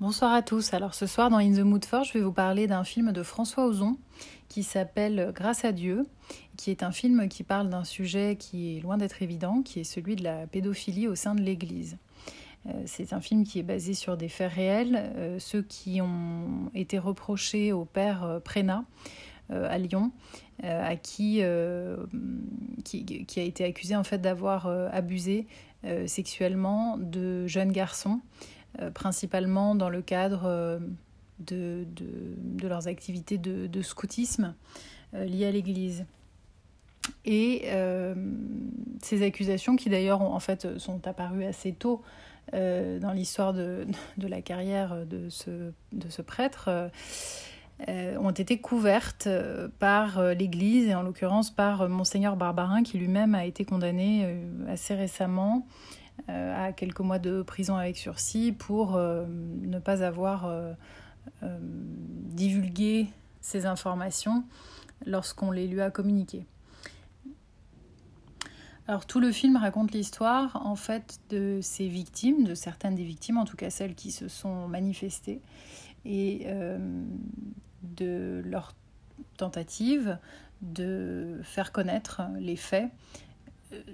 [0.00, 0.74] Bonsoir à tous.
[0.74, 3.22] Alors ce soir dans In the Mood for, je vais vous parler d'un film de
[3.22, 3.96] François Ozon
[4.48, 6.04] qui s'appelle Grâce à Dieu,
[6.56, 9.84] qui est un film qui parle d'un sujet qui est loin d'être évident, qui est
[9.84, 11.96] celui de la pédophilie au sein de l'Église.
[12.66, 16.70] Euh, c'est un film qui est basé sur des faits réels, euh, ceux qui ont
[16.74, 18.84] été reprochés au père euh, Prénat
[19.50, 20.10] à Lyon,
[20.62, 21.42] à qui,
[22.82, 25.46] qui, qui, a été accusé en fait d'avoir abusé
[26.06, 28.22] sexuellement de jeunes garçons.
[28.80, 30.80] Euh, principalement dans le cadre euh,
[31.38, 34.54] de, de, leurs activités de, scoutisme
[35.14, 36.06] euh, liées à l'Église.
[37.24, 37.68] Et
[39.02, 42.00] ces accusations, qui d'ailleurs en fait sont apparues assez tôt
[42.52, 43.86] dans l'histoire de,
[44.18, 45.72] la carrière de ce,
[46.08, 46.70] ce prêtre,
[47.86, 49.28] ont été couvertes
[49.78, 55.66] par l'Église et en l'occurrence par monseigneur Barbarin qui lui-même a été condamné assez récemment
[56.28, 60.72] à quelques mois de prison avec sursis pour euh, ne pas avoir euh,
[61.42, 63.08] divulgué
[63.40, 64.44] ces informations
[65.06, 66.46] lorsqu'on les lui a communiquées.
[68.86, 73.38] Alors tout le film raconte l'histoire en fait de ces victimes, de certaines des victimes,
[73.38, 75.40] en tout cas celles qui se sont manifestées,
[76.04, 76.46] et
[77.82, 78.74] de leur
[79.38, 80.18] tentative
[80.60, 82.90] de faire connaître les faits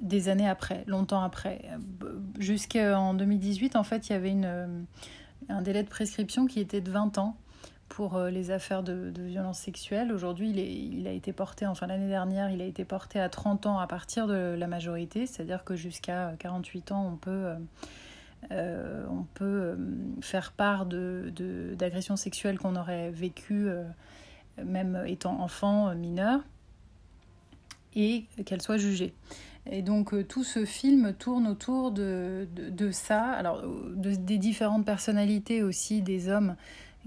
[0.00, 1.62] des années après, longtemps après.
[2.38, 4.66] Jusqu'en 2018, en fait, il y avait une, euh,
[5.48, 7.36] un délai de prescription qui était de 20 ans
[7.88, 10.12] pour euh, les affaires de, de violences sexuelles.
[10.12, 13.78] Aujourd'hui, il, a été porté, enfin l'année dernière, il a été porté à 30 ans
[13.78, 17.54] à partir de la majorité, c'est-à-dire que jusqu'à 48 ans, on peut,
[18.52, 19.78] euh, on peut
[20.20, 23.68] faire part d'agressions de, sexuelles qu'on aurait vécues
[24.62, 26.40] même étant enfant, mineur,
[27.94, 29.14] et qu'elles soient jugées.
[29.70, 33.62] Et donc euh, tout ce film tourne autour de, de, ça, alors
[33.96, 36.56] des différentes personnalités aussi des hommes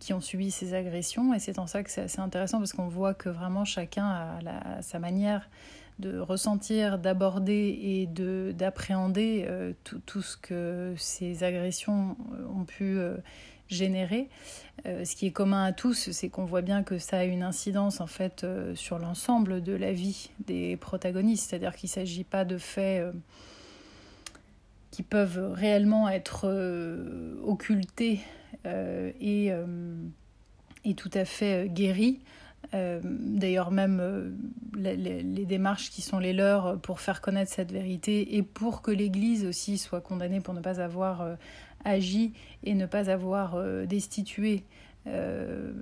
[0.00, 1.34] qui ont subi ces agressions.
[1.34, 4.82] Et c'est en ça que c'est assez intéressant parce qu'on voit que vraiment chacun a,
[4.82, 5.48] sa manière
[5.98, 8.06] de ressentir, d'aborder et
[8.52, 12.16] d'appréhender euh, tout, ce que ces agressions
[12.54, 13.16] ont pu euh,
[13.68, 14.28] générer.
[14.86, 17.42] Euh, ce qui est commun à tous, c'est qu'on voit bien que ça a une
[17.42, 22.24] incidence en fait euh, sur l'ensemble de la vie des protagonistes, c'est-à-dire qu'il ne s'agit
[22.24, 23.12] pas de faits euh,
[24.90, 26.48] qui peuvent réellement être
[27.44, 28.20] occultés
[28.64, 29.52] et,
[30.84, 32.20] et, tout à fait guéris.
[32.72, 34.36] D'ailleurs, même
[34.76, 39.44] les, démarches qui sont les leurs pour faire connaître cette vérité et pour que l'Église
[39.44, 41.36] aussi soit condamnée pour ne pas avoir
[41.88, 42.32] agi
[42.64, 44.64] et ne pas avoir euh, destitué
[45.06, 45.72] euh,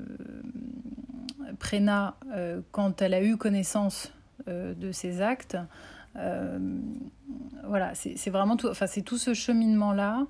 [1.59, 4.13] Préna euh, quand elle a eu connaissance
[4.47, 5.57] de ses actes.
[7.65, 10.27] voilà, c'est vraiment tout, enfin, c'est tout ce cheminement-là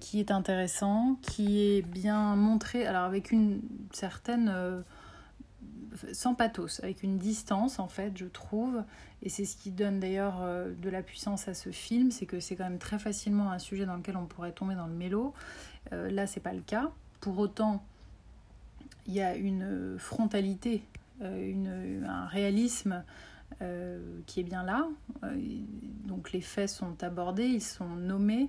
[0.00, 4.52] qui est intéressant, qui est bien montré, alors avec une certaine
[6.12, 8.82] sans pathos, avec une distance en fait, je trouve.
[9.22, 12.40] Et c'est ce qui donne d'ailleurs euh, de la puissance à ce film, c'est que
[12.40, 15.34] c'est quand même très facilement un sujet dans lequel on pourrait tomber dans le mélo.
[15.92, 16.90] Euh, là, c'est pas le cas.
[17.20, 17.82] Pour autant,
[19.06, 20.82] il y a une frontalité,
[21.22, 23.02] euh, un réalisme
[24.26, 24.86] qui est bien là.
[26.04, 28.48] donc les faits sont abordés, ils sont nommés.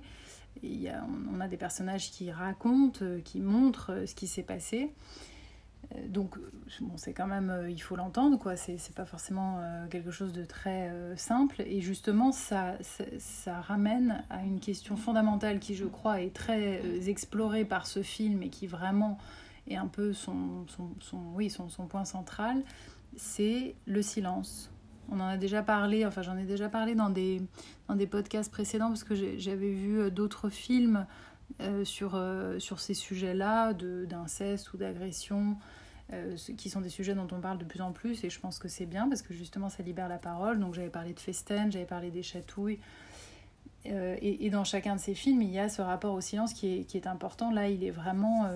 [0.62, 4.92] On a des personnages qui racontent, qui montrent ce qui s'est passé.
[5.94, 6.36] Euh, donc,
[6.80, 8.56] bon, c'est quand même, euh, il faut l'entendre, quoi.
[8.56, 11.62] C'est, pas forcément euh, quelque chose de très simple.
[11.66, 12.74] Et justement, ça,
[13.18, 18.42] ça, ramène à une question fondamentale qui, je crois, est très explorée par ce film
[18.42, 19.18] et qui vraiment
[19.68, 22.62] est un peu son, son, son oui, son, son point central.
[23.16, 24.70] C'est le silence.
[25.12, 27.42] On en a déjà parlé, enfin, j'en ai déjà parlé dans des,
[27.88, 31.04] dans des podcasts précédents parce que j'avais vu d'autres films
[31.60, 35.56] euh, sur, euh, sur ces sujets-là, d'inceste ou d'agression,
[36.12, 38.58] euh, qui sont des sujets dont on parle de plus en plus, et je pense
[38.58, 40.58] que c'est bien parce que justement ça libère la parole.
[40.58, 42.78] Donc j'avais parlé de Festen, j'avais parlé des chatouilles.
[43.86, 46.80] Et, et, dans chacun de ces films, il y a ce rapport au silence qui
[46.80, 47.50] est, qui est important.
[47.50, 48.46] Là, il est vraiment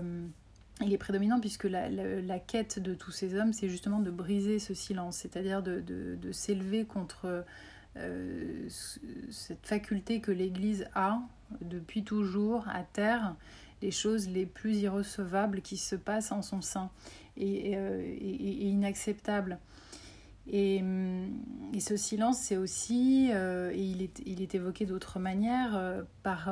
[0.83, 4.59] il est prédominant puisque la, la, quête de tous ces hommes, c'est justement de briser
[4.59, 7.45] ce silence, c'est-à-dire de, de, de s'élever contre
[7.97, 8.69] euh,
[9.31, 11.21] cette faculté que l'Église a
[11.61, 13.37] depuis toujours à terre
[13.83, 16.91] les choses les plus irrecevables qui se passent en son sein
[17.37, 19.59] et, euh, et, inacceptables.
[20.47, 20.83] Et,
[21.73, 26.51] et, ce silence, c'est aussi, euh, et il est, il est évoqué d'autres manières, par,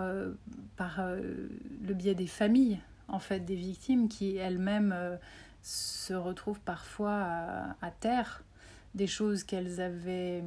[0.77, 5.19] par le biais des familles, en fait, des victimes qui elles-mêmes
[5.63, 7.23] se retrouvent parfois
[7.81, 8.45] à, terre
[8.95, 10.43] des choses qu'elles avaient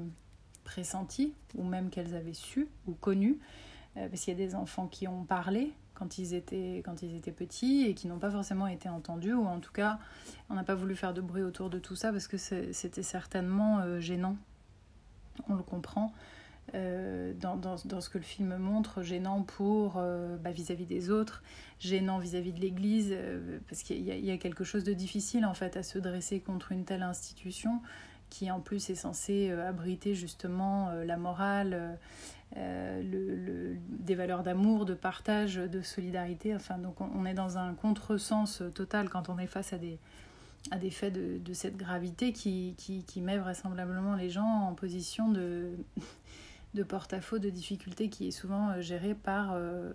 [0.64, 3.40] pressenties ou même qu'elles avaient su ou connues,
[3.98, 7.16] euh, parce qu'il y a des enfants qui ont parlé quand ils étaient, quand ils
[7.16, 9.98] étaient petits et qui n'ont pas forcément été entendus, ou en tout cas,
[10.50, 13.80] on n'a pas voulu faire de bruit autour de tout ça parce que c'était certainement
[13.80, 14.38] euh, gênant.
[15.50, 16.14] On le comprend.
[16.74, 21.12] Euh, dans, dans, dans, ce que le film montre, gênant pour euh, bah, vis-à-vis des
[21.12, 21.44] autres,
[21.80, 23.16] gênant vis-à-vis de l'Église,
[23.70, 26.72] parce qu'il y, y, a quelque chose de difficile en fait à se dresser contre
[26.72, 27.82] une telle institution
[28.32, 32.00] qui en plus est censée abriter justement la morale,
[32.58, 36.56] euh, des valeurs d'amour, de partage, de solidarité.
[36.56, 40.00] Enfin, donc on, est dans un contresens total quand on est face à des,
[40.72, 45.72] à des faits de, cette gravité qui, qui, met vraisemblablement les gens en position de,
[46.76, 49.92] de porte-à-faux, de difficulté qui est souvent euh, gérée par euh,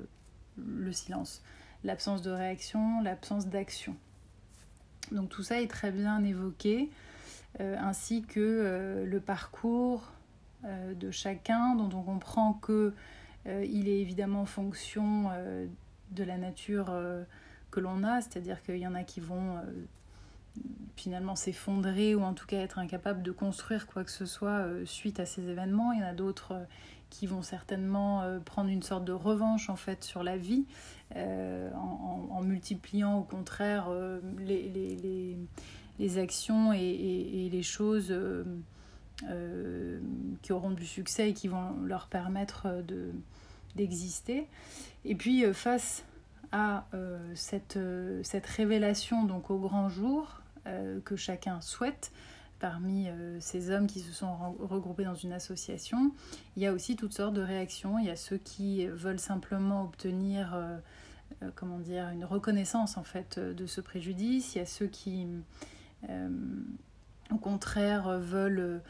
[0.58, 1.42] le silence,
[1.82, 3.96] l'absence de réaction, l'absence d'action.
[5.12, 6.90] Donc tout ça est très bien évoqué,
[7.58, 10.12] ainsi que le parcours,
[10.64, 12.92] de chacun, dont on comprend que
[13.46, 15.66] euh, il est évidemment en fonction euh,
[16.10, 16.92] de la nature
[17.70, 19.60] que l'on a, c'est-à-dire qu'il y en a qui vont
[20.96, 25.20] finalement s'effondrer ou en tout cas être incapables de construire quoi que ce soit suite
[25.20, 25.92] à ces événements.
[25.92, 26.54] Il y en a d'autres
[27.10, 30.64] qui vont certainement prendre une sorte de revanche en fait sur la vie
[31.14, 33.88] en, multipliant au contraire
[34.38, 38.42] les, actions et, les choses euh,
[40.42, 43.12] qui auront du succès et qui vont leur permettre de,
[43.76, 44.46] d'exister.
[45.04, 46.04] Et puis euh, face
[46.52, 47.78] à euh, cette,
[48.22, 50.36] cette révélation donc au grand jour
[51.04, 52.12] que chacun souhaite,
[52.60, 53.08] parmi
[53.40, 56.12] ces hommes qui se sont regroupés dans une association,
[56.54, 57.98] il y a aussi toutes sortes de réactions.
[57.98, 60.54] Il y a ceux qui veulent simplement obtenir
[61.54, 64.54] comment dire, une reconnaissance en fait de ce préjudice.
[64.54, 65.26] Il y a ceux qui,
[66.08, 68.82] au contraire, veulent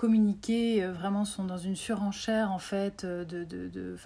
[0.00, 3.96] communiquer euh, vraiment sont dans une surenchère en fait euh, de, de, de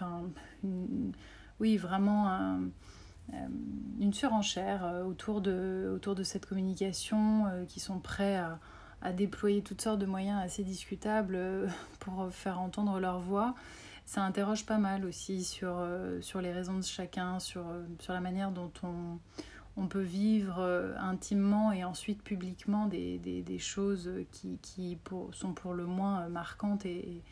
[1.60, 3.36] oui vraiment euh,
[4.00, 8.58] une surenchère autour de, autour de cette communication qui sont prêts à,
[9.02, 11.38] à, déployer toutes sortes de moyens assez discutables
[12.00, 13.54] pour faire entendre leur voix.
[14.04, 15.74] Ça interroge pas mal aussi sur,
[16.20, 17.64] sur les raisons de chacun sur,
[18.00, 19.18] sur la manière dont on
[19.76, 24.98] on peut vivre euh, intimement et ensuite publiquement des, des, choses qui, qui
[25.32, 27.22] sont pour le moins euh, marquantes et,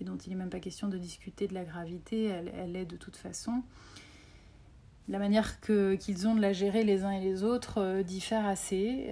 [0.00, 2.84] et dont il n'est même pas question de discuter de la gravité, elle, elle est
[2.84, 3.62] de toute façon.
[5.08, 8.46] La manière que, qu'ils ont de la gérer les uns et les autres euh, diffère
[8.46, 9.08] assez.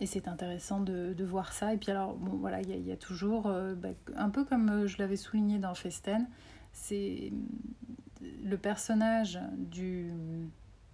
[0.00, 1.74] Et c'est intéressant de, de, voir ça.
[1.74, 5.16] Et puis alors, bon, voilà, il y, a toujours, bah, un peu comme je l'avais
[5.16, 6.26] souligné dans Festen,
[6.72, 7.30] c'est
[8.42, 10.10] le personnage du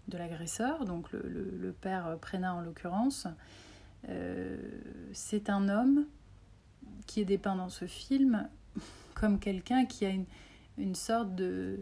[0.08, 3.26] de l'agresseur, donc le, père Prénat en l'occurrence,
[4.08, 4.56] euh,
[5.12, 6.06] c'est un homme
[7.06, 8.49] qui est dépeint dans ce film
[9.14, 10.12] comme quelqu'un qui a
[10.79, 11.81] une, sorte de,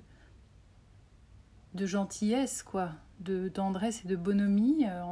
[1.75, 5.03] de gentillesse, quoi, de tendresse et de bonhomie, euh,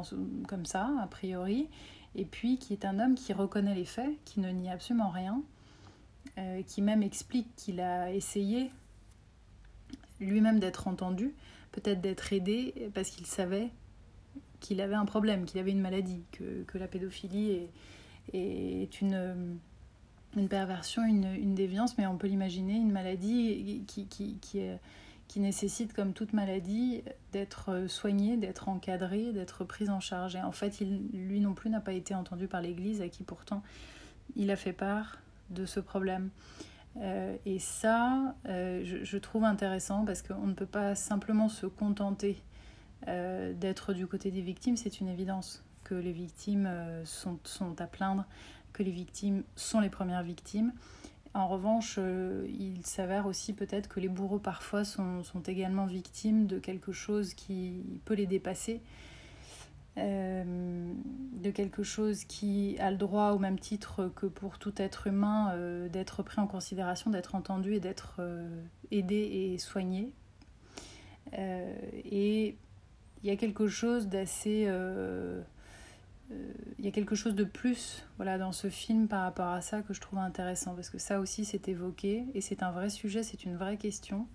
[0.49, 1.69] comme ça, a priori,
[2.15, 5.43] et puis qui est un homme qui reconnaît les faits, qui ne nie absolument rien,
[6.39, 8.71] euh, qui même explique qu'il a essayé
[10.21, 11.35] lui-même d'être entendu,
[11.73, 13.71] peut-être d'être aidé parce qu'il savait
[14.61, 17.69] qu'il avait un problème, qu'il avait une maladie, que, la pédophilie
[18.33, 19.59] est, une,
[20.49, 27.03] perversion, une, déviance, mais on peut l'imaginer, une maladie qui, qui, nécessite, comme toute maladie,
[27.33, 30.37] d'être soignée, d'être encadrée, d'être prise en charge.
[30.37, 30.81] Et en fait,
[31.13, 33.63] lui non plus n'a pas été entendu par l'Église, à qui pourtant
[34.37, 35.19] il a fait part
[35.51, 36.31] de ce problème.
[36.99, 42.43] Euh, et ça, euh, je, trouve intéressant parce qu'on ne peut pas simplement se contenter
[43.09, 46.71] euh, d'être du côté des victimes, c'est une évidence que les victimes
[47.05, 47.41] sont,
[47.79, 48.25] à plaindre,
[48.73, 50.73] que les victimes sont les premières victimes.
[51.35, 56.93] En revanche, il s'avère aussi peut-être que les bourreaux parfois sont, également victimes de quelque
[56.93, 58.81] chose qui peut les dépasser
[59.99, 60.95] euh,
[61.35, 65.51] de quelque chose qui a le droit, au même titre que pour tout être humain,
[65.53, 68.49] euh, d'être pris en considération, d'être entendu et d'être euh,
[68.91, 70.13] aidé et soigné.
[71.35, 72.57] Et
[73.23, 74.69] il y a quelque chose d'assez...
[76.79, 79.83] Il y a quelque chose de plus voilà, dans ce film par rapport à ça
[79.83, 83.23] que je trouve intéressant, parce que ça aussi c'est évoqué, et c'est un vrai sujet,
[83.23, 84.27] c'est une vraie question.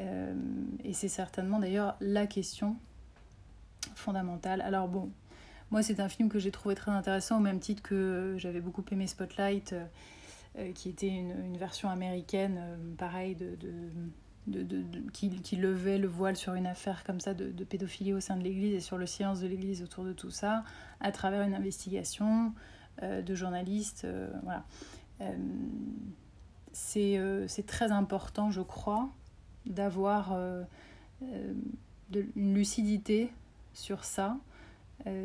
[0.00, 2.76] et c'est certainement d'ailleurs la question
[3.98, 4.60] fondamentale.
[4.60, 5.10] Alors bon,
[5.70, 8.60] moi c'est un film que j'ai trouvé très intéressant au même titre que euh, j'avais
[8.60, 9.84] beaucoup aimé Spotlight, euh,
[10.58, 12.60] euh, qui était une, version américaine,
[12.96, 13.56] pareil, de,
[14.46, 18.42] de, qui, levait le voile sur une affaire comme ça de, pédophilie au sein de
[18.42, 20.64] l'Église et sur le silence de l'Église autour de tout ça,
[21.00, 22.54] à travers une investigation
[23.02, 24.06] de journalistes.
[24.42, 24.64] voilà.
[26.72, 29.10] c'est très important, je crois,
[29.66, 30.32] d'avoir
[31.20, 33.30] une lucidité
[33.78, 34.36] sur ça.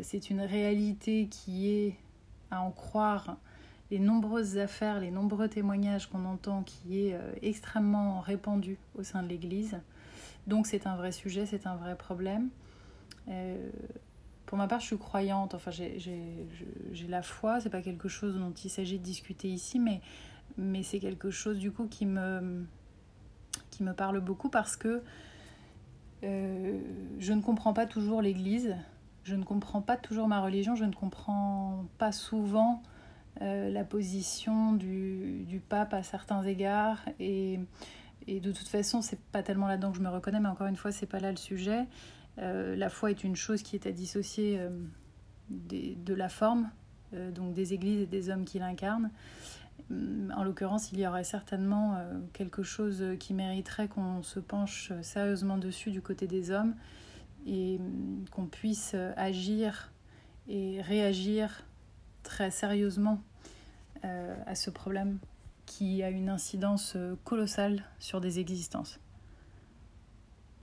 [0.01, 1.95] c'est une réalité qui est,
[2.51, 3.37] à en croire,
[3.91, 9.27] les nombreuses affaires, les nombreux témoignages qu'on entend qui est extrêmement répandu au sein de
[9.27, 9.77] l'Église.
[10.47, 12.49] Donc c'est un vrai sujet, c'est un vrai problème.
[13.29, 13.69] Euh,
[14.45, 18.51] pour ma part, je suis croyante, enfin j'ai la foi, c'est pas quelque chose dont
[18.51, 20.01] il s'agit de discuter ici, mais,
[20.83, 22.65] c'est quelque chose du coup qui me
[23.95, 25.01] parle beaucoup parce que
[26.23, 26.79] euh,
[27.19, 28.75] je ne comprends pas toujours l'Église,
[29.23, 32.81] je ne comprends pas toujours ma religion, je ne comprends pas souvent
[33.41, 37.59] euh, la position du, pape à certains égards et
[38.27, 40.91] de toute façon, c'est pas tellement là-dedans que je me reconnais, mais encore une fois,
[40.91, 41.85] c'est pas là le sujet.
[42.39, 44.59] Euh, la foi est une chose qui est à dissocier
[45.49, 46.69] de la forme,
[47.11, 49.11] donc des églises et des hommes qui l'incarnent.
[49.91, 51.97] En l'occurrence, il y aurait certainement
[52.33, 56.75] quelque chose qui mériterait qu'on se penche sérieusement dessus du côté des hommes
[57.45, 57.79] et
[58.31, 59.91] qu'on puisse agir
[60.47, 61.63] et réagir
[62.23, 63.21] très sérieusement
[64.01, 65.19] à ce problème
[65.65, 68.99] qui a une incidence euh, colossale sur des existences.